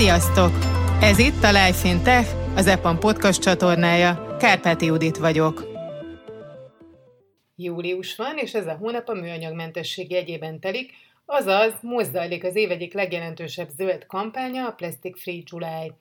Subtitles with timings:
[0.00, 0.52] Sziasztok!
[1.00, 4.36] Ez itt a Life in Tech, az EPAM podcast csatornája.
[4.38, 5.66] Kárpáti Judit vagyok.
[7.56, 10.92] Július van, és ez a hónap a műanyagmentesség jegyében telik,
[11.24, 15.92] azaz most zajlik az év egyik legjelentősebb zöld kampánya, a Plastic Free July.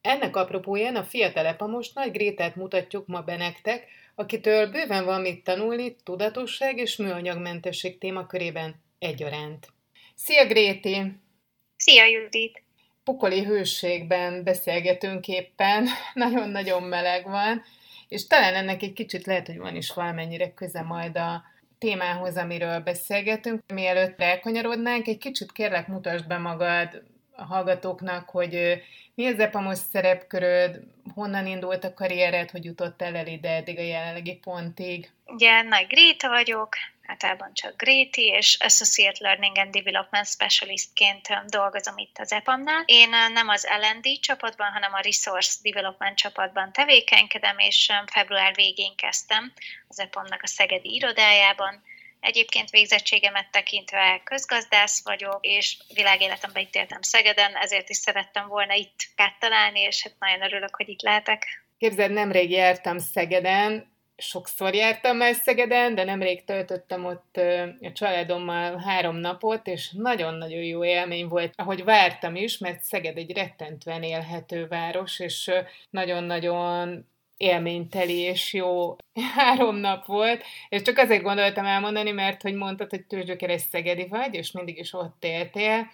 [0.00, 5.44] Ennek apropóján a fiatal epamos Nagy Grétát mutatjuk ma be nektek, akitől bőven van mit
[5.44, 9.68] tanulni tudatosság és műanyagmentesség témakörében egyaránt.
[10.14, 11.12] Szia Gréti!
[11.76, 12.62] Szia Judit!
[13.04, 17.62] Pokoli hőségben beszélgetünk éppen, nagyon-nagyon meleg van,
[18.08, 21.42] és talán ennek egy kicsit lehet, hogy van is valamennyire köze majd a
[21.78, 23.60] témához, amiről beszélgetünk.
[23.74, 27.02] Mielőtt elkanyarodnánk, egy kicsit kérlek mutasd be magad
[27.36, 28.82] a hallgatóknak, hogy
[29.14, 30.80] mi az EPAMOS szerepköröd,
[31.14, 35.10] honnan indult a karriered, hogy jutottál el ide eddig a jelenlegi pontig?
[35.26, 42.18] Ugye Nagy Gréta vagyok, általában csak Gréti, és Associate Learning and Development Specialistként dolgozom itt
[42.18, 42.82] az EPAM-nál.
[42.86, 49.52] Én nem az L&D csapatban, hanem a Resource Development csapatban tevékenykedem, és február végén kezdtem
[49.88, 51.82] az EPAM-nak a Szegedi irodájában,
[52.22, 58.96] Egyébként végzettségemet tekintve közgazdász vagyok, és világéletemben itt éltem Szegeden, ezért is szerettem volna itt
[59.38, 61.64] találni, és hát nagyon örülök, hogy itt lehetek.
[61.78, 67.36] Képzeld, nemrég jártam Szegeden, sokszor jártam már Szegeden, de nemrég töltöttem ott
[67.80, 73.32] a családommal három napot, és nagyon-nagyon jó élmény volt, ahogy vártam is, mert Szeged egy
[73.32, 75.50] rettentően élhető város, és
[75.90, 77.10] nagyon-nagyon
[77.42, 78.96] élményteli és jó
[79.34, 84.34] három nap volt, és csak azért gondoltam elmondani, mert hogy mondtad, hogy tőzsgyökeres szegedi vagy,
[84.34, 85.90] és mindig is ott éltél,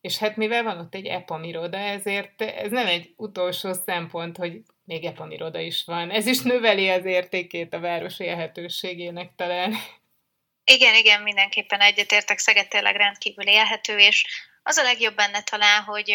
[0.00, 4.60] és hát mivel van ott egy EPAM iroda, ezért ez nem egy utolsó szempont, hogy
[4.84, 6.10] még EPAM iroda is van.
[6.10, 9.74] Ez is növeli az értékét a város élhetőségének talán.
[10.64, 14.24] Igen, igen, mindenképpen egyetértek, Szeged tényleg rendkívül élhető, és
[14.62, 16.14] az a legjobb benne talán, hogy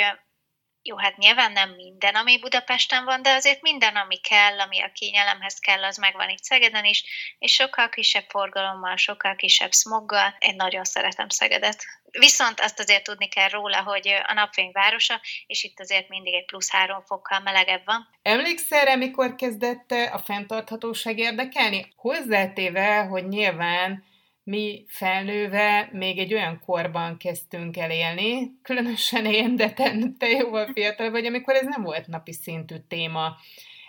[0.88, 4.92] jó, hát nyilván nem minden, ami Budapesten van, de azért minden, ami kell, ami a
[4.94, 7.04] kényelemhez kell, az megvan itt Szegeden is,
[7.40, 10.36] és sokkal kisebb forgalommal, sokkal kisebb smoggal.
[10.40, 11.84] Én nagyon szeretem Szegedet.
[12.12, 16.46] Viszont azt azért tudni kell róla, hogy a napfény városa, és itt azért mindig egy
[16.46, 18.08] plusz három fokkal melegebb van.
[18.22, 21.94] Emlékszel rá, mikor kezdett a fenntarthatóság érdekelni?
[21.96, 24.06] Hozzátéve, hogy nyilván
[24.48, 30.72] mi felnőve még egy olyan korban kezdtünk el élni, különösen én, de te, te jóval
[30.74, 33.36] fiatal vagy, amikor ez nem volt napi szintű téma.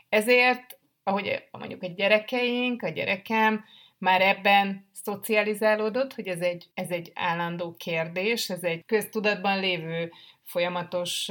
[0.08, 3.64] Ezért, ahogy mondjuk a gyerekeink, a gyerekem
[3.98, 10.12] már ebben szocializálódott, hogy ez egy, ez egy állandó kérdés, ez egy köztudatban lévő
[10.44, 11.30] folyamatos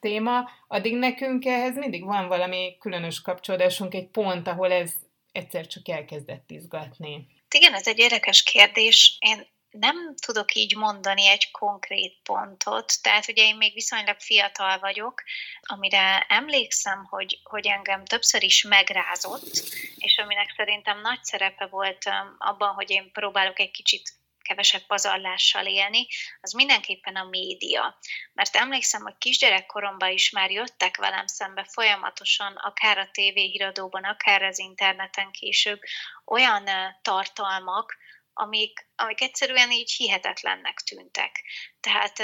[0.00, 4.94] téma, addig nekünk ehhez mindig van valami különös kapcsolódásunk, egy pont, ahol ez
[5.32, 7.26] egyszer csak elkezdett izgatni.
[7.50, 9.16] Igen, ez egy érdekes kérdés.
[9.18, 15.22] Én nem tudok így mondani egy konkrét pontot, tehát ugye én még viszonylag fiatal vagyok,
[15.60, 19.50] amire emlékszem, hogy, hogy engem többször is megrázott,
[19.98, 24.17] és aminek szerintem nagy szerepe volt um, abban, hogy én próbálok egy kicsit
[24.48, 26.06] kevesebb pazarlással élni,
[26.40, 27.98] az mindenképpen a média.
[28.32, 34.58] Mert emlékszem, hogy kisgyerekkoromban is már jöttek velem szembe folyamatosan, akár a tévéhíradóban, akár az
[34.58, 35.80] interneten később
[36.24, 36.64] olyan
[37.02, 37.96] tartalmak,
[38.32, 41.44] amik, amik egyszerűen így hihetetlennek tűntek.
[41.80, 42.18] Tehát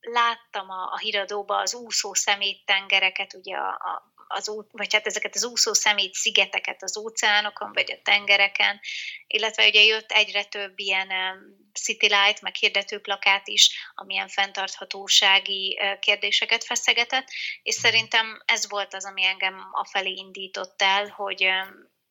[0.00, 5.34] láttam a, a híradóban az úszó szeméttengereket, ugye a, a az út, vagy hát ezeket
[5.34, 8.80] az úszó szemét szigeteket az óceánokon, vagy a tengereken,
[9.26, 11.08] illetve ugye jött egyre több ilyen
[11.72, 17.28] city light, meg hirdetőplakát is, amilyen fenntarthatósági kérdéseket feszegetett,
[17.62, 21.46] és szerintem ez volt az, ami engem afelé indított el, hogy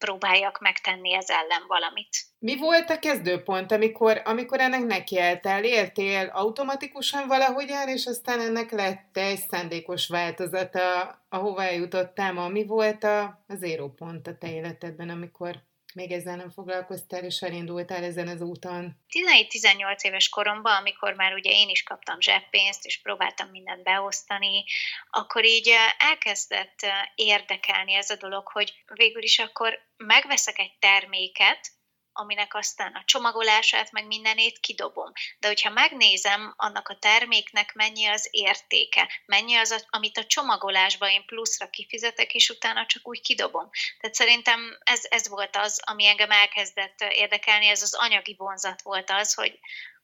[0.06, 2.09] próbáljak megtenni ez ellen valamit.
[2.40, 5.64] Mi volt a kezdőpont, amikor, amikor ennek nekiálltál?
[5.64, 12.47] Éltél automatikusan valahogyan, és aztán ennek lett egy szándékos változata, ahová jutottál ma?
[12.47, 15.56] Mi volt a, az érópont a te életedben, amikor
[15.96, 18.98] még ezzel nem foglalkoztál, és elindultál ezen az úton?
[19.09, 24.63] 17-18 éves koromban, amikor már ugye én is kaptam zseppénzt, és próbáltam mindent beosztani,
[25.10, 26.80] akkor így elkezdett
[27.16, 31.72] érdekelni ez a dolog, hogy végül is akkor megveszek egy terméket,
[32.13, 35.12] aminek aztán a csomagolását, meg mindenét kidobom.
[35.39, 41.25] De hogyha megnézem annak a terméknek mennyi az értéke, mennyi az, amit a csomagolásban én
[41.25, 43.69] pluszra kifizetek, és utána csak úgy kidobom.
[44.00, 49.10] Tehát szerintem ez, ez volt az, ami engem elkezdett érdekelni, ez az anyagi vonzat volt
[49.10, 49.60] az, hogy,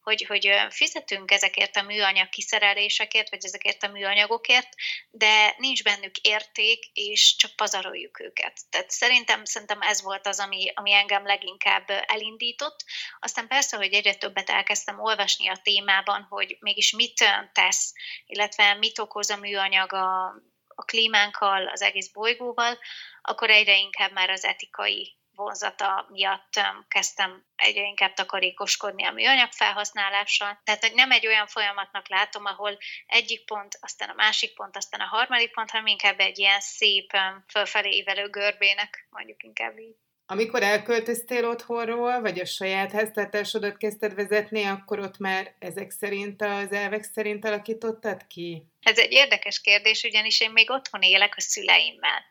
[0.10, 4.68] hogy, hogy fizetünk ezekért a műanyag kiszerelésekért, vagy ezekért a műanyagokért,
[5.10, 8.60] de nincs bennük érték, és csak pazaroljuk őket.
[8.70, 12.84] Tehát szerintem, szerintem ez volt az, ami, ami engem leginkább elindított.
[13.20, 17.24] Aztán persze, hogy egyre többet elkezdtem olvasni a témában, hogy mégis mit
[17.54, 17.94] tesz,
[18.26, 20.26] illetve mit okoz a műanyag a,
[20.68, 22.80] a klímánkkal, az egész bolygóval,
[23.22, 26.54] akkor egyre inkább már az etikai vonzata miatt
[26.88, 30.62] kezdtem egyre inkább takarékoskodni a műanyag felhasználással.
[30.64, 35.00] Tehát hogy nem egy olyan folyamatnak látom, ahol egyik pont, aztán a másik pont, aztán
[35.00, 37.12] a harmadik pont, hanem inkább egy ilyen szép
[37.48, 39.96] fölfelé ívelő görbének, mondjuk inkább így.
[40.32, 46.72] Amikor elköltöztél otthonról, vagy a saját háztartásodat kezdted vezetni, akkor ott már ezek szerint, az
[46.72, 48.64] elvek szerint alakítottad ki?
[48.82, 52.24] Ez egy érdekes kérdés, ugyanis én még otthon élek a szüleimmel.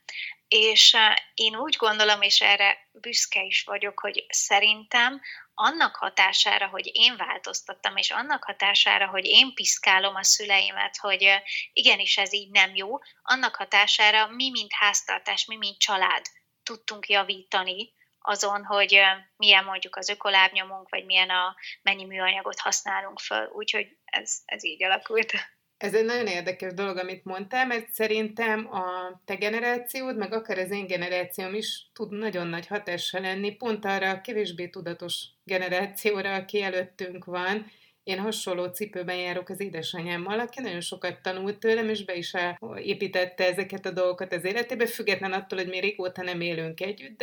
[0.48, 0.96] És
[1.34, 5.20] én úgy gondolom, és erre büszke is vagyok, hogy szerintem
[5.54, 11.28] annak hatására, hogy én változtattam, és annak hatására, hogy én piszkálom a szüleimet, hogy
[11.72, 16.26] igenis ez így nem jó, annak hatására mi, mint háztartás, mi, mint család
[16.62, 19.00] tudtunk javítani azon, hogy
[19.36, 23.46] milyen mondjuk az ökolábnyomunk, vagy milyen a mennyi műanyagot használunk föl.
[23.46, 25.32] Úgyhogy ez, ez így alakult.
[25.78, 30.70] Ez egy nagyon érdekes dolog, amit mondtál, mert szerintem a te generációd, meg akár az
[30.70, 36.62] én generációm is tud nagyon nagy hatással lenni, pont arra a kevésbé tudatos generációra, aki
[36.62, 37.66] előttünk van,
[38.08, 42.32] én hasonló cipőben járok az édesanyámmal, aki nagyon sokat tanult tőlem, és be is
[42.76, 47.18] építette ezeket a dolgokat az életébe, független attól, hogy mi régóta nem élünk együtt,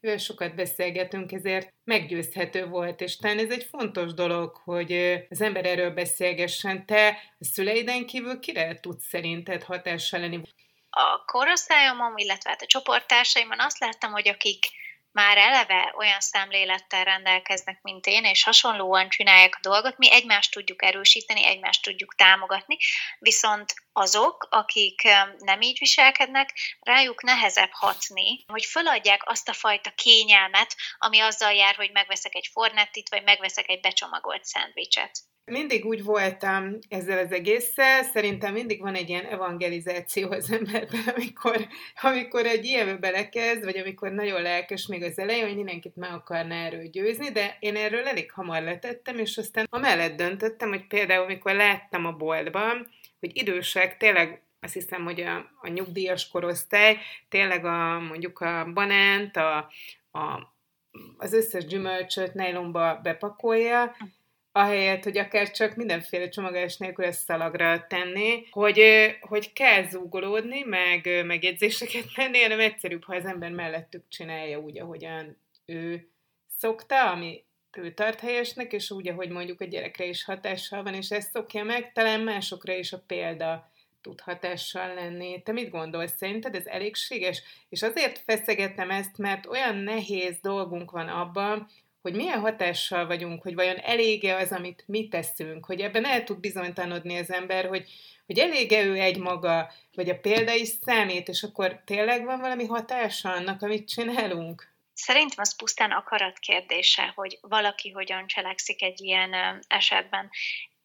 [0.00, 4.92] de sokat beszélgetünk, ezért meggyőzhető volt, és talán ez egy fontos dolog, hogy
[5.30, 6.86] az ember erről beszélgessen.
[6.86, 7.08] Te
[7.38, 10.40] a szüleiden kívül kire tudsz szerinted hatással lenni?
[10.90, 14.64] A korosztályomon, illetve hát a csoporttársaimon azt láttam, hogy akik
[15.18, 20.82] már eleve olyan szemlélettel rendelkeznek, mint én, és hasonlóan csinálják a dolgot, mi egymást tudjuk
[20.82, 22.76] erősíteni, egymást tudjuk támogatni,
[23.18, 25.02] viszont azok, akik
[25.38, 31.74] nem így viselkednek, rájuk nehezebb hatni, hogy föladják azt a fajta kényelmet, ami azzal jár,
[31.74, 35.18] hogy megveszek egy fornettit, vagy megveszek egy becsomagolt szendvicset.
[35.48, 41.66] Mindig úgy voltam ezzel az egésszel, szerintem mindig van egy ilyen evangelizáció az emberben, amikor,
[42.00, 46.54] amikor egy ilyenbe belekezd, vagy amikor nagyon lelkes még az elején, hogy mindenkit meg akarna
[46.54, 51.54] erről győzni, de én erről elég hamar letettem, és aztán amellett döntöttem, hogy például, amikor
[51.54, 52.88] láttam a boltban,
[53.20, 56.98] hogy idősek tényleg azt hiszem, hogy a, a nyugdíjas korosztály
[57.28, 59.56] tényleg a, mondjuk a banánt, a,
[60.10, 60.52] a,
[61.16, 63.96] az összes gyümölcsöt nejlomba bepakolja,
[64.52, 68.80] ahelyett, hogy akár csak mindenféle csomagolás nélkül ezt szalagra tenni, hogy,
[69.20, 75.36] hogy kell zúgolódni, meg megjegyzéseket tenni, hanem egyszerűbb, ha az ember mellettük csinálja úgy, ahogyan
[75.66, 76.08] ő
[76.58, 77.44] szokta, ami
[77.76, 81.64] ő tart helyesnek, és úgy, ahogy mondjuk a gyerekre is hatással van, és ezt szokja
[81.64, 85.42] meg, talán másokra is a példa tud hatással lenni.
[85.42, 86.16] Te mit gondolsz?
[86.16, 87.42] Szerinted ez elégséges?
[87.68, 91.68] És azért feszegettem ezt, mert olyan nehéz dolgunk van abban,
[92.02, 96.38] hogy milyen hatással vagyunk, hogy vajon elége az, amit mi teszünk, hogy ebben el tud
[96.38, 97.90] bizonytalanodni az ember, hogy,
[98.26, 102.66] hogy elége ő egy maga, vagy a példa is számít, és akkor tényleg van valami
[102.66, 104.76] hatása annak, amit csinálunk?
[104.94, 109.34] Szerintem az pusztán akarat kérdése, hogy valaki hogyan cselekszik egy ilyen
[109.68, 110.30] esetben.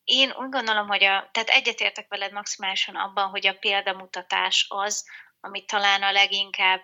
[0.04, 5.06] Én úgy gondolom, hogy a, tehát egyetértek veled maximálisan abban, hogy a példamutatás az,
[5.42, 6.84] ami talán a leginkább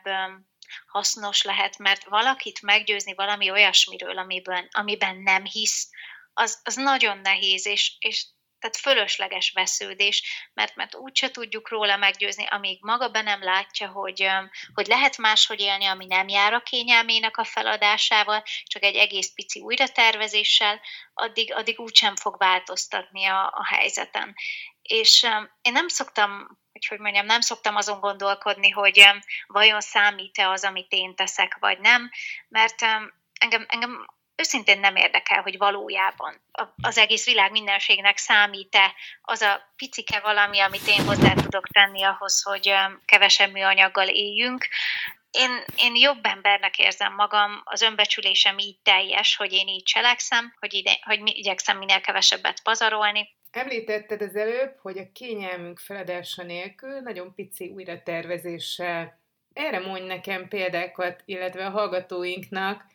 [0.88, 5.90] hasznos lehet, mert valakit meggyőzni valami olyasmiről, amiben, amiben nem hisz,
[6.34, 8.26] az, az nagyon nehéz, és, és
[8.60, 14.30] tehát fölösleges vesződés, mert, mert úgyse tudjuk róla meggyőzni, amíg maga be nem látja, hogy,
[14.74, 19.60] hogy lehet máshogy élni, ami nem jár a kényelmének a feladásával, csak egy egész pici
[19.60, 20.82] újratervezéssel,
[21.14, 24.36] addig, addig úgysem fog változtatni a, a helyzeten.
[24.82, 25.24] És
[25.62, 29.06] én nem szoktam hogy hogy mondjam, nem szoktam azon gondolkodni, hogy
[29.48, 32.10] vajon számít-e az, amit én teszek, vagy nem,
[32.50, 32.82] mert
[33.40, 34.06] engem, engem
[34.36, 36.42] őszintén nem érdekel, hogy valójában
[36.82, 42.42] az egész világ mindenségnek számít-e az a picike valami, amit én hozzá tudok tenni ahhoz,
[42.44, 42.74] hogy
[43.06, 44.68] kevesebb műanyaggal éljünk.
[45.32, 50.74] Én, én jobb embernek érzem magam, az önbecsülésem így teljes, hogy én így cselekszem, hogy,
[50.74, 57.34] ide, hogy igyekszem minél kevesebbet pazarolni, Említetted az előbb, hogy a kényelmünk feladása nélkül nagyon
[57.34, 59.20] pici újratervezéssel.
[59.54, 62.86] Erre mondj nekem példákat, illetve a hallgatóinknak,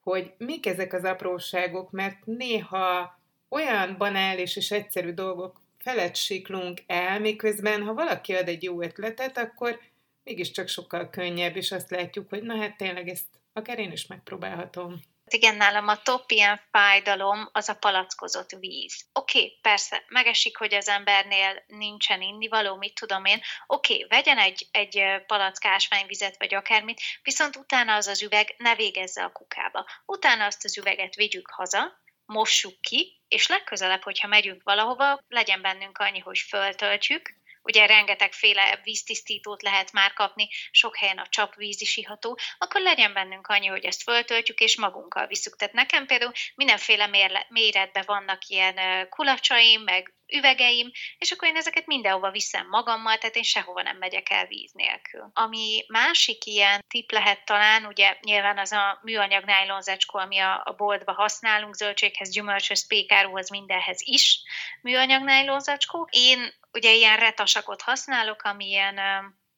[0.00, 7.20] hogy mik ezek az apróságok, mert néha olyan banális és egyszerű dolgok felett siklunk el,
[7.20, 9.80] miközben ha valaki ad egy jó ötletet, akkor
[10.24, 15.00] mégiscsak sokkal könnyebb, és azt látjuk, hogy na hát tényleg ezt akár én is megpróbálhatom.
[15.32, 19.04] Igen, nálam a top ilyen fájdalom az a palackozott víz.
[19.12, 23.40] Oké, okay, persze, megesik, hogy az embernél nincsen innivaló, mit tudom én.
[23.66, 28.74] Oké, okay, vegyen egy, egy palack ásványvizet, vagy akármit, viszont utána az az üveg ne
[28.74, 29.86] végezze a kukába.
[30.06, 35.98] Utána azt az üveget vigyük haza, mossuk ki, és legközelebb, hogyha megyünk valahova, legyen bennünk
[35.98, 42.38] annyi, hogy föltöltjük, ugye rengetegféle víztisztítót lehet már kapni, sok helyen a csapvíz is iható,
[42.58, 45.56] akkor legyen bennünk annyi, hogy ezt föltöltjük, és magunkkal visszük.
[45.56, 47.06] Tehát nekem például mindenféle
[47.48, 53.42] méretben vannak ilyen kulacsaim, meg üvegeim, és akkor én ezeket mindenhova viszem magammal, tehát én
[53.42, 55.30] sehova nem megyek el víz nélkül.
[55.32, 60.72] Ami másik ilyen tip lehet talán, ugye nyilván az a műanyag nájlonzacskó, ami a, a
[60.72, 64.40] boltba használunk, zöldséghez, gyümölcsös, pékáróhoz, mindenhez is
[64.82, 66.08] műanyag nájlonzacskó.
[66.10, 69.00] Én ugye ilyen retasakot használok, ami ilyen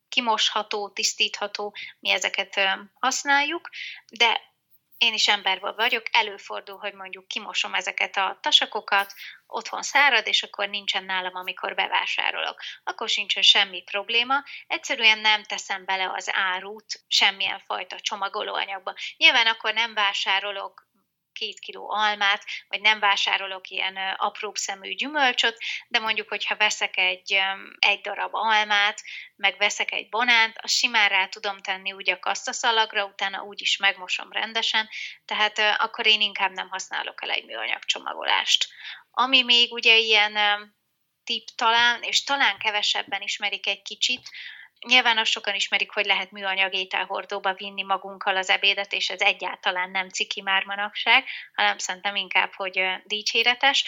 [0.08, 2.60] kimosható, tisztítható, mi ezeket
[3.00, 3.68] használjuk,
[4.10, 4.40] de
[4.98, 9.12] én is emberből vagyok, előfordul, hogy mondjuk kimosom ezeket a tasakokat,
[9.46, 12.60] otthon szárad, és akkor nincsen nálam, amikor bevásárolok.
[12.84, 18.94] Akkor sincsen semmi probléma, egyszerűen nem teszem bele az árut semmilyen fajta csomagolóanyagba.
[19.16, 20.88] Nyilván akkor nem vásárolok
[21.34, 27.38] két kiló almát, vagy nem vásárolok ilyen apróbb szemű gyümölcsöt, de mondjuk, hogyha veszek egy,
[27.78, 29.02] egy darab almát,
[29.36, 33.76] meg veszek egy banánt, azt simán rá tudom tenni úgy a kasztaszalagra, utána úgy is
[33.76, 34.88] megmosom rendesen,
[35.24, 38.66] tehát akkor én inkább nem használok el egy műanyag csomagolást.
[39.10, 40.38] Ami még ugye ilyen
[41.24, 44.28] tip talán, és talán kevesebben ismerik egy kicsit,
[44.86, 49.90] Nyilván azt sokan ismerik, hogy lehet műanyag ételhordóba vinni magunkkal az ebédet, és ez egyáltalán
[49.90, 51.24] nem ciki már manapság,
[51.54, 53.84] hanem szerintem inkább, hogy dicséretes.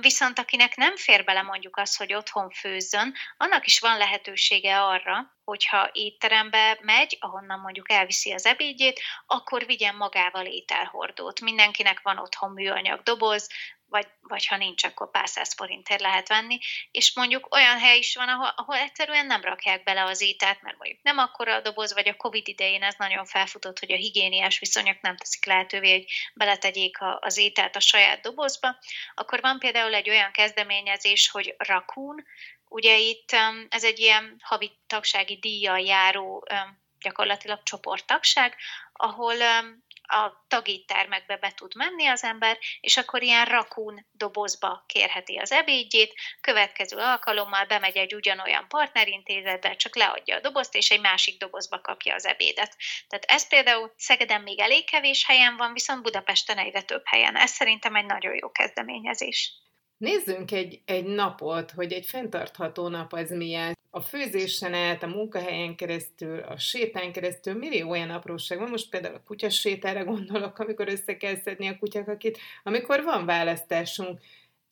[0.00, 5.34] Viszont akinek nem fér bele mondjuk az, hogy otthon főzzön, annak is van lehetősége arra,
[5.44, 11.40] hogyha étterembe megy, ahonnan mondjuk elviszi az ebédjét, akkor vigyen magával ételhordót.
[11.40, 13.48] Mindenkinek van otthon műanyag doboz,
[13.88, 16.58] vagy, vagy ha nincs, akkor pár száz forintért lehet venni,
[16.90, 20.76] és mondjuk olyan hely is van, ahol, ahol egyszerűen nem rakják bele az ételt, mert
[20.78, 24.58] mondjuk nem akkora a doboz, vagy a Covid idején ez nagyon felfutott, hogy a higiéniás
[24.58, 28.78] viszonyok nem teszik lehetővé, hogy beletegyék a, az ételt a saját dobozba,
[29.14, 32.24] akkor van például egy olyan kezdeményezés, hogy Rakún,
[32.68, 38.56] ugye itt um, ez egy ilyen havi tagsági díjjal járó um, gyakorlatilag csoporttagság,
[38.92, 45.36] ahol um, a tagéttermekbe be tud menni az ember, és akkor ilyen rakún dobozba kérheti
[45.36, 51.38] az ebédjét, következő alkalommal bemegy egy ugyanolyan partnerintézetbe, csak leadja a dobozt, és egy másik
[51.38, 52.76] dobozba kapja az ebédet.
[53.08, 57.36] Tehát ez például Szegeden még elég kevés helyen van, viszont Budapesten egyre több helyen.
[57.36, 59.65] Ez szerintem egy nagyon jó kezdeményezés.
[59.96, 63.74] Nézzünk egy, egy napot, hogy egy fenntartható nap az milyen.
[63.90, 68.70] A főzésen át, a munkahelyen keresztül, a sétán keresztül, millió olyan apróság van.
[68.70, 74.20] Most például a kutyasétára gondolok, amikor össze kell szedni a kutyakakit, amikor van választásunk.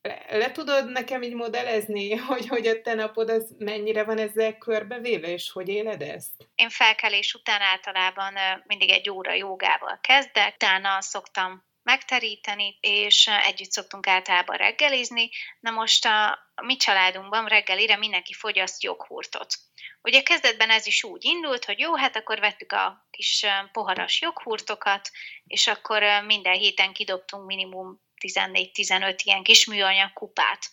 [0.03, 4.59] Le, le tudod nekem így modellezni, hogy, hogy a te napod az mennyire van ezzel
[4.59, 6.49] körbevéve, és hogy éled ezt?
[6.55, 8.35] Én felkelés után általában
[8.67, 15.31] mindig egy óra jogával kezdek, utána szoktam megteríteni, és együtt szoktunk általában reggelizni.
[15.61, 19.55] Na most a, mi családunkban reggelire mindenki fogyaszt joghurtot.
[20.03, 25.11] Ugye kezdetben ez is úgy indult, hogy jó, hát akkor vettük a kis poharas joghurtokat,
[25.47, 30.69] és akkor minden héten kidobtunk minimum 14-15 ilyen kis műanyag kupát.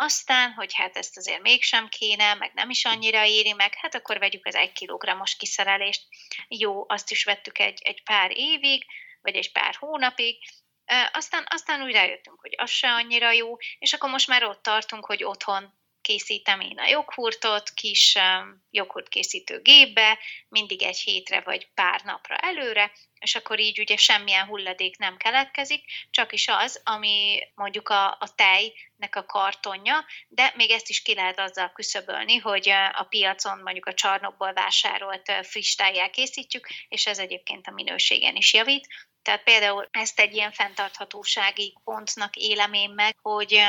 [0.00, 4.18] Aztán, hogy hát ezt azért mégsem kéne, meg nem is annyira éri meg, hát akkor
[4.18, 6.02] vegyük az egy kilogrammos kiszerelést.
[6.48, 8.84] Jó, azt is vettük egy, egy pár évig,
[9.20, 10.36] vagy egy pár hónapig,
[11.12, 15.04] aztán, aztán úgy rájöttünk, hogy az se annyira jó, és akkor most már ott tartunk,
[15.06, 18.18] hogy otthon készítem én a joghurtot, kis
[18.70, 24.46] joghurt készítő gépbe, mindig egy hétre vagy pár napra előre, és akkor így ugye semmilyen
[24.46, 30.70] hulladék nem keletkezik, csak is az, ami mondjuk a, a tejnek a kartonja, de még
[30.70, 36.10] ezt is ki lehet azzal küszöbölni, hogy a piacon mondjuk a csarnokból vásárolt friss tejjel
[36.10, 38.86] készítjük, és ez egyébként a minőségen is javít,
[39.28, 43.60] tehát például ezt egy ilyen fenntarthatósági pontnak élem én meg, hogy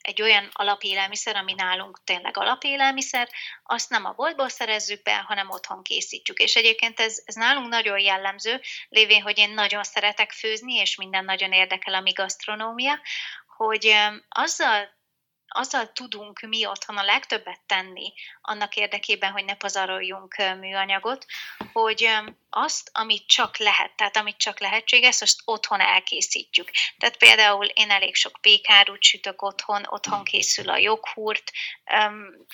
[0.00, 3.28] egy olyan alapélelmiszer, ami nálunk tényleg alapélelmiszer,
[3.62, 6.38] azt nem a boltból szerezzük be, hanem otthon készítjük.
[6.38, 11.24] És egyébként ez, ez nálunk nagyon jellemző, lévén, hogy én nagyon szeretek főzni, és minden
[11.24, 13.00] nagyon érdekel a mi gasztronómia,
[13.56, 13.96] hogy
[14.28, 14.98] azzal
[15.52, 21.26] azzal tudunk mi otthon a legtöbbet tenni annak érdekében, hogy ne pazaroljunk műanyagot,
[21.72, 22.08] hogy
[22.50, 26.70] azt, amit csak lehet, tehát amit csak lehetséges, azt otthon elkészítjük.
[26.98, 31.50] Tehát például én elég sok pékárút sütök otthon, otthon készül a joghurt,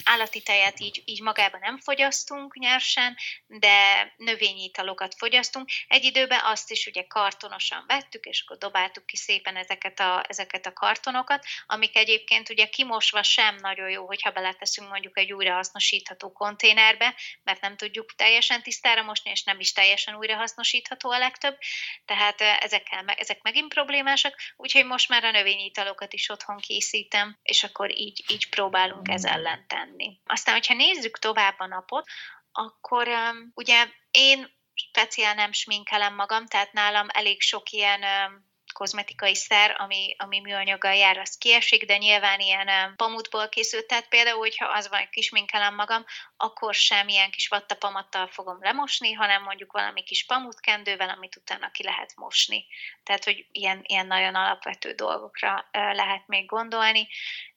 [0.05, 5.69] állati tejet így, így magában nem fogyasztunk nyersen, de növényi italokat fogyasztunk.
[5.89, 10.67] Egy időben azt is ugye kartonosan vettük, és akkor dobáltuk ki szépen ezeket a, ezeket
[10.67, 17.15] a kartonokat, amik egyébként ugye kimosva sem nagyon jó, hogyha beleteszünk mondjuk egy újrahasznosítható konténerbe,
[17.43, 21.59] mert nem tudjuk teljesen tisztára mosni, és nem is teljesen újrahasznosítható a legtöbb,
[22.05, 27.65] tehát ezekkel, ezek megint problémásak, úgyhogy most már a növényi italokat is otthon készítem, és
[27.65, 30.21] akkor így, így próbálunk ez ellen tenni.
[30.27, 32.07] Aztán, hogyha nézzük tovább a napot,
[32.53, 39.35] akkor um, ugye én speciál nem sminkelem magam, tehát nálam elég sok ilyen um, kozmetikai
[39.35, 44.67] szer, ami, ami műanyaggal jár, az kiesik, de nyilván ilyen pamutból készült, tehát például, hogyha
[44.67, 46.05] az van, kis minkelem magam,
[46.37, 51.83] akkor sem ilyen kis vattapamattal fogom lemosni, hanem mondjuk valami kis pamutkendővel, amit utána ki
[51.83, 52.67] lehet mosni.
[53.05, 57.09] Tehát, hogy ilyen, ilyen nagyon alapvető dolgokra lehet még gondolni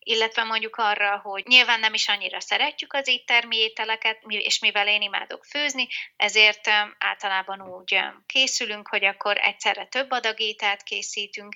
[0.09, 5.01] illetve mondjuk arra, hogy nyilván nem is annyira szeretjük az éttermi ételeket, és mivel én
[5.01, 11.55] imádok főzni, ezért általában úgy készülünk, hogy akkor egyszerre több adag ételt készítünk,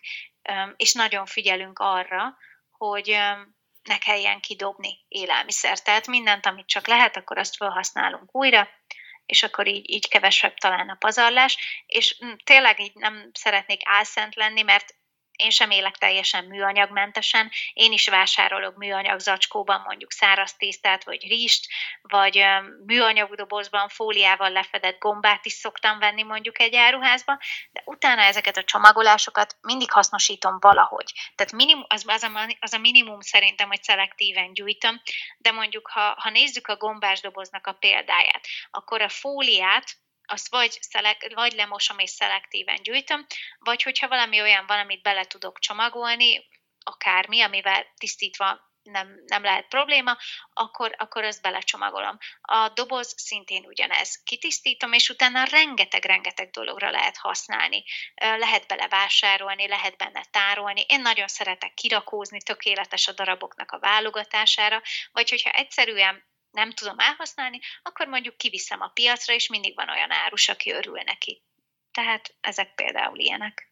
[0.76, 2.38] és nagyon figyelünk arra,
[2.72, 3.18] hogy
[3.84, 5.80] ne kelljen kidobni élelmiszer.
[5.80, 8.70] Tehát mindent, amit csak lehet, akkor azt felhasználunk újra,
[9.26, 14.62] és akkor így, így kevesebb talán a pazarlás, és tényleg így nem szeretnék álszent lenni,
[14.62, 14.96] mert
[15.36, 21.68] én sem élek teljesen műanyagmentesen, én is vásárolok műanyag zacskóban mondjuk száraz tésztát, vagy rizst,
[22.02, 22.46] vagy
[22.86, 27.40] műanyag dobozban fóliával lefedett gombát is szoktam venni mondjuk egy áruházba,
[27.72, 31.14] de utána ezeket a csomagolásokat mindig hasznosítom valahogy.
[31.36, 35.02] Tehát minimum, az, az, a, az a minimum szerintem, hogy szelektíven gyűjtöm,
[35.38, 40.78] de mondjuk ha, ha nézzük a gombás doboznak a példáját, akkor a fóliát azt vagy,
[40.82, 43.26] szelek, vagy lemosom és szelektíven gyűjtöm,
[43.60, 46.48] vagy hogyha valami olyan van, amit bele tudok csomagolni,
[46.84, 50.18] akármi, amivel tisztítva nem, nem lehet probléma,
[50.54, 52.18] akkor, akkor azt belecsomagolom.
[52.42, 54.22] A doboz szintén ugyanez.
[54.24, 57.84] Kitisztítom, és utána rengeteg-rengeteg dologra lehet használni.
[58.16, 60.86] Lehet bele vásárolni, lehet benne tárolni.
[60.88, 67.60] Én nagyon szeretek kirakózni, tökéletes a daraboknak a válogatására, vagy hogyha egyszerűen nem tudom elhasználni,
[67.82, 71.42] akkor mondjuk kiviszem a piacra, és mindig van olyan árus, aki örül neki.
[71.92, 73.72] Tehát ezek például ilyenek.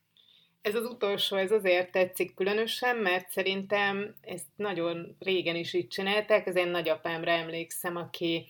[0.61, 6.47] Ez az utolsó, ez azért tetszik különösen, mert szerintem ezt nagyon régen is így csinálták.
[6.47, 8.47] Az én nagyapámra emlékszem, aki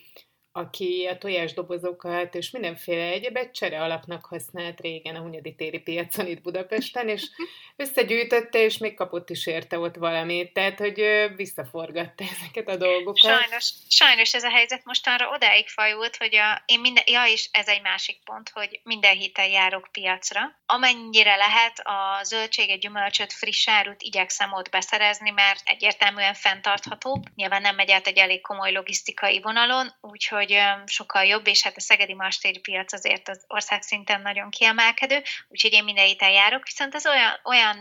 [0.51, 6.41] aki a tojásdobozokat és mindenféle egyebet csere alapnak használt régen a Hunyadi téri piacon itt
[6.41, 7.23] Budapesten, és
[7.75, 11.03] összegyűjtötte, és még kapott is érte ott valamit, tehát hogy
[11.35, 13.39] visszaforgatta ezeket a dolgokat.
[13.39, 17.67] Sajnos, sajnos ez a helyzet mostanra odáig fajult, hogy a, én minden, ja, és ez
[17.67, 20.59] egy másik pont, hogy minden héten járok piacra.
[20.65, 27.25] Amennyire lehet a zöldséget, gyümölcsöt, friss árut igyekszem ott beszerezni, mert egyértelműen fenntartható.
[27.35, 31.77] Nyilván nem megy át egy elég komoly logisztikai vonalon, úgyhogy hogy sokkal jobb, és hát
[31.77, 36.63] a szegedi mastéri piac azért az ország szinten nagyon kiemelkedő, úgyhogy én minden héten járok,
[36.63, 37.77] viszont ez olyan, olyan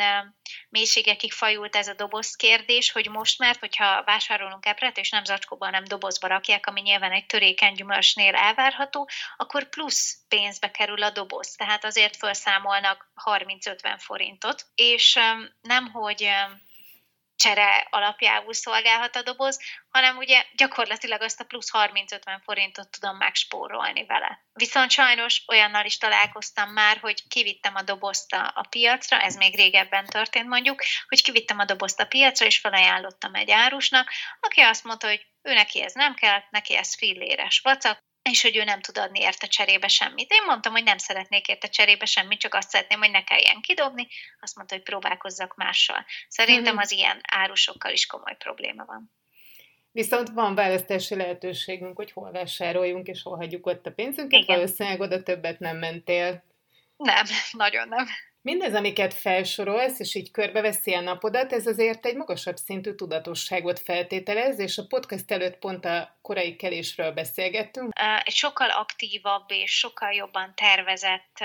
[0.68, 5.70] mélységekig fajult ez a doboz kérdés, hogy most már, hogyha vásárolunk epret, és nem zacskóban,
[5.70, 11.54] nem dobozba rakják, ami nyilván egy törékeny gyümölcsnél elvárható, akkor plusz pénzbe kerül a doboz,
[11.54, 15.18] tehát azért felszámolnak 30-50 forintot, és
[15.60, 16.28] nem, hogy
[17.40, 24.04] csere alapjául szolgálhat a doboz, hanem ugye gyakorlatilag azt a plusz 30-50 forintot tudom megspórolni
[24.06, 24.44] vele.
[24.52, 30.06] Viszont sajnos olyannal is találkoztam már, hogy kivittem a dobozt a piacra, ez még régebben
[30.06, 35.06] történt mondjuk, hogy kivittem a dobozt a piacra, és felajánlottam egy árusnak, aki azt mondta,
[35.06, 37.98] hogy ő neki ez nem kell, neki ez filléres vacak,
[38.30, 40.32] és hogy ő nem tud adni érte cserébe semmit.
[40.32, 44.08] Én mondtam, hogy nem szeretnék érte cserébe semmit, csak azt szeretném, hogy ne kelljen kidobni.
[44.40, 46.04] Azt mondta, hogy próbálkozzak mással.
[46.28, 46.82] Szerintem mhm.
[46.82, 49.12] az ilyen árusokkal is komoly probléma van.
[49.92, 54.56] Viszont van választási lehetőségünk, hogy hol vásároljunk, és hol hagyjuk ott a pénzünket, Igen.
[54.56, 56.44] valószínűleg oda többet nem mentél.
[56.96, 58.06] Nem, nagyon nem.
[58.42, 64.58] Mindez, amiket felsorolsz, és így körbeveszi a napodat, ez azért egy magasabb szintű tudatosságot feltételez,
[64.58, 67.92] és a podcast előtt pont a korai kelésről beszélgettünk.
[68.24, 71.38] Egy sokkal aktívabb és sokkal jobban tervezett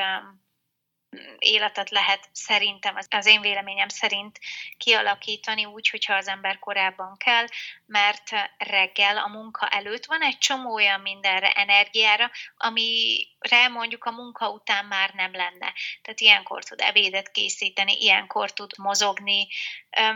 [1.39, 4.39] életet lehet szerintem, az én véleményem szerint
[4.77, 7.45] kialakítani úgy, hogyha az ember korábban kell,
[7.85, 14.49] mert reggel a munka előtt van egy csomó olyan mindenre, energiára, amire mondjuk a munka
[14.49, 15.73] után már nem lenne.
[16.01, 19.47] Tehát ilyenkor tud ebédet készíteni, ilyenkor tud mozogni,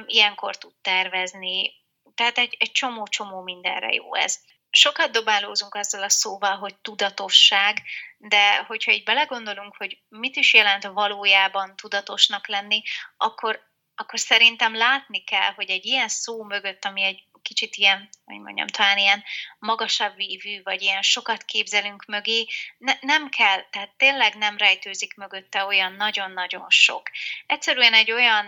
[0.06, 1.78] ilyenkor tud tervezni,
[2.16, 4.40] tehát egy, egy csomó-csomó mindenre jó ez.
[4.70, 7.82] Sokat dobálózunk azzal a szóval, hogy tudatosság,
[8.18, 12.82] de hogyha így belegondolunk, hogy mit is jelent valójában tudatosnak lenni,
[13.18, 18.40] akkor, akkor szerintem látni kell, hogy egy ilyen szó mögött, ami egy kicsit ilyen, hogy
[18.40, 19.24] mondjam, talán ilyen
[19.60, 25.66] magasabb vívű, vagy ilyen sokat képzelünk mögé, ne, nem kell, tehát tényleg nem rejtőzik mögötte
[25.66, 27.10] olyan nagyon-nagyon sok.
[27.46, 28.46] Egyszerűen egy olyan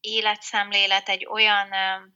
[0.00, 1.68] életszemlélet, egy olyan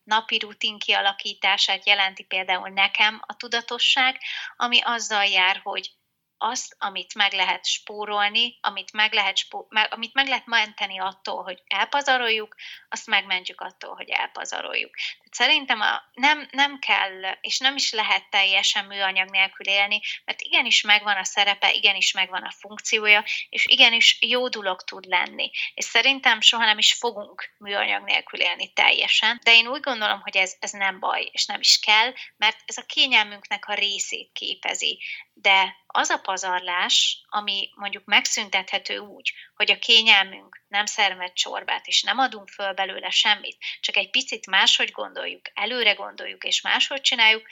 [0.04, 4.20] napi rutin kialakítását jelenti például nekem a tudatosság,
[4.56, 5.90] ami azzal jár, hogy
[6.38, 11.62] azt, amit meg lehet spórolni, amit meg lehet, spó- amit meg lehet menteni attól, hogy
[11.66, 12.54] elpazaroljuk,
[12.88, 14.94] azt megmentjük attól, hogy elpazaroljuk.
[15.34, 20.82] Szerintem a, nem, nem kell, és nem is lehet teljesen műanyag nélkül élni, mert igenis
[20.82, 25.50] megvan a szerepe, igenis megvan a funkciója, és igenis jó dolog tud lenni.
[25.74, 30.36] És szerintem soha nem is fogunk műanyag nélkül élni teljesen, de én úgy gondolom, hogy
[30.36, 35.02] ez, ez nem baj, és nem is kell, mert ez a kényelmünknek a részét képezi.
[35.32, 42.02] De az a pazarlás, ami mondjuk megszüntethető úgy, hogy a kényelmünk nem szermed csorbát, és
[42.02, 47.46] nem adunk föl belőle semmit, csak egy picit máshogy gondoljuk, előre gondoljuk, és máshogy csináljuk,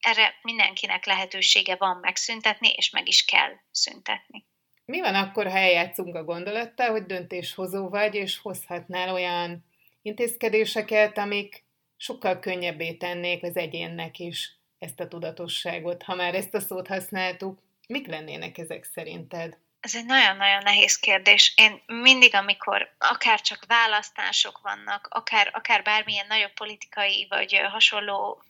[0.00, 4.46] erre mindenkinek lehetősége van megszüntetni, és meg is kell szüntetni.
[4.84, 9.64] Mi van akkor, ha eljátszunk a gondolattal, hogy döntéshozó vagy, és hozhatnál olyan
[10.02, 11.64] intézkedéseket, amik
[11.96, 17.58] sokkal könnyebbé tennék az egyénnek is ezt a tudatosságot, ha már ezt a szót használtuk,
[17.88, 19.58] mik lennének ezek szerinted?
[19.84, 21.52] Ez egy nagyon-nagyon nehéz kérdés.
[21.56, 28.42] Én mindig, amikor akár csak választások vannak, akár, akár bármilyen nagyobb politikai vagy hasonló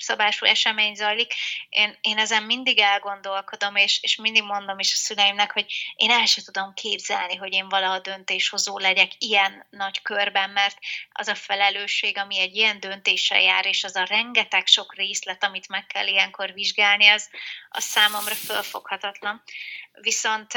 [0.00, 1.34] szabású esemény zajlik,
[1.68, 6.26] én, én ezen mindig elgondolkodom, és, és mindig mondom is a szüleimnek, hogy én el
[6.26, 10.78] sem tudom képzelni, hogy én valaha döntéshozó legyek ilyen nagy körben, mert
[11.12, 15.68] az a felelősség, ami egy ilyen döntéssel jár, és az a rengeteg sok részlet, amit
[15.68, 17.30] meg kell ilyenkor vizsgálni, az,
[17.68, 19.42] az számomra fölfoghatatlan.
[19.92, 20.52] Viszont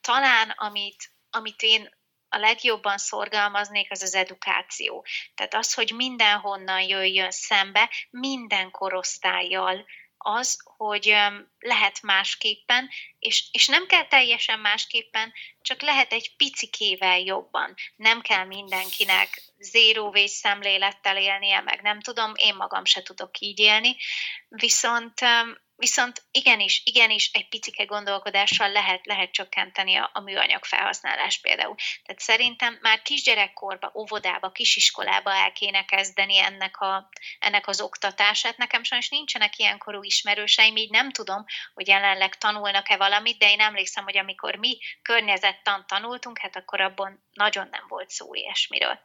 [0.00, 1.95] talán amit, amit én
[2.36, 5.06] a legjobban szorgalmaznék, az az edukáció.
[5.34, 9.84] Tehát az, hogy mindenhonnan jöjjön szembe, minden korosztályjal,
[10.18, 11.16] az, hogy
[11.58, 17.74] lehet másképpen, és, és nem kell teljesen másképpen, csak lehet egy picikével jobban.
[17.96, 23.96] Nem kell mindenkinek zéró szemlélettel élnie, meg nem tudom, én magam se tudok így élni,
[24.48, 25.20] viszont
[25.76, 31.74] Viszont igenis, igenis egy picike gondolkodással lehet, lehet csökkenteni a, a műanyag felhasználást például.
[32.04, 37.08] Tehát szerintem már kisgyerekkorba, óvodába, kisiskolába el kéne kezdeni ennek, a,
[37.38, 38.56] ennek az oktatását.
[38.56, 44.04] Nekem sajnos nincsenek ilyenkorú ismerőseim, így nem tudom, hogy jelenleg tanulnak-e valamit, de én emlékszem,
[44.04, 48.98] hogy amikor mi környezettan tanultunk, hát akkor abban nagyon nem volt szó ilyesmiről.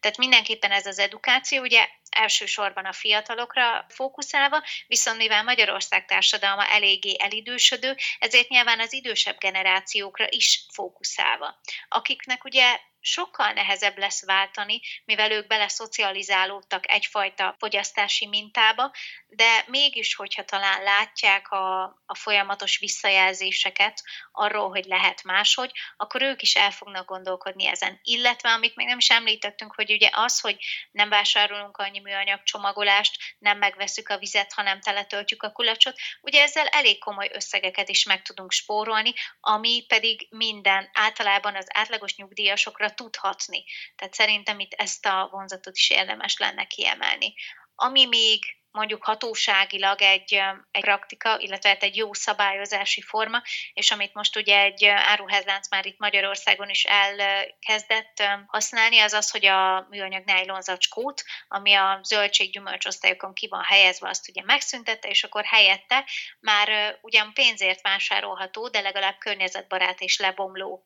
[0.00, 7.16] Tehát mindenképpen ez az edukáció, ugye elsősorban a fiatalokra fókuszálva, viszont mivel Magyarország társadalma eléggé
[7.18, 15.30] elidősödő, ezért nyilván az idősebb generációkra is fókuszálva, akiknek ugye sokkal nehezebb lesz váltani, mivel
[15.30, 18.92] ők beleszocializálódtak egyfajta fogyasztási mintába,
[19.26, 26.42] de mégis, hogyha talán látják a, a folyamatos visszajelzéseket arról, hogy lehet máshogy, akkor ők
[26.42, 27.98] is el fognak gondolkodni ezen.
[28.02, 30.56] Illetve, amit még nem is említettünk, hogy ugye az, hogy
[30.90, 36.66] nem vásárolunk annyi műanyag csomagolást, nem megveszük a vizet, hanem teletöltjük a kulacsot, ugye ezzel
[36.66, 43.16] elég komoly összegeket is meg tudunk spórolni, ami pedig minden általában az átlagos nyugdíjasokra tud
[43.16, 43.64] hatni.
[43.96, 47.34] Tehát szerintem itt ezt a vonzatot is érdemes lenne kiemelni.
[47.74, 54.14] Ami még mondjuk hatóságilag egy, egy praktika, illetve hát egy jó szabályozási forma, és amit
[54.14, 60.24] most ugye egy áruházlánc már itt Magyarországon is elkezdett használni, az az, hogy a műanyag
[60.24, 66.04] nylon zacskót, ami a zöldség-gyümölcs osztályokon ki van helyezve, azt ugye megszüntette, és akkor helyette
[66.40, 70.84] már ugyan pénzért vásárolható, de legalább környezetbarát és lebomló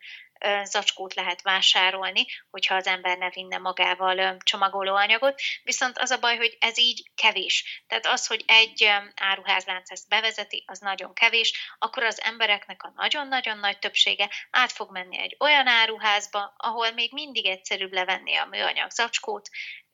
[0.65, 6.57] zacskót lehet vásárolni, hogyha az ember ne vinne magával csomagolóanyagot, viszont az a baj, hogy
[6.61, 7.85] ez így kevés.
[7.87, 13.59] Tehát az, hogy egy áruházlánc ezt bevezeti, az nagyon kevés, akkor az embereknek a nagyon-nagyon
[13.59, 18.91] nagy többsége át fog menni egy olyan áruházba, ahol még mindig egyszerűbb levenni a műanyag
[18.91, 19.49] zacskót,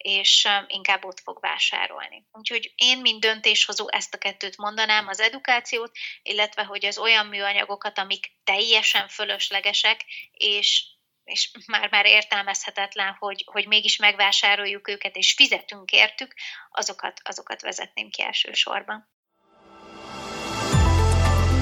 [0.05, 2.27] és inkább ott fog vásárolni.
[2.33, 5.91] Úgyhogy én, mint döntéshozó ezt a kettőt mondanám, az edukációt,
[6.23, 10.93] illetve hogy az olyan műanyagokat, amik teljesen fölöslegesek, és
[11.25, 16.35] és már-már értelmezhetetlen, hogy, hogy mégis megvásároljuk őket, és fizetünk értük,
[16.71, 19.14] azokat, azokat vezetném ki elsősorban.